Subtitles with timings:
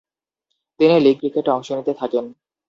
[0.79, 2.25] তিনি লীগ ক্রিকেটে অংশ নিতে থাকেন।